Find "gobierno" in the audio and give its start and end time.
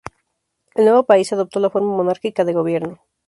2.53-2.99